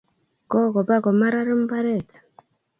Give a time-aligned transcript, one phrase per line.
[0.51, 2.09] Kokopa komarar mbaret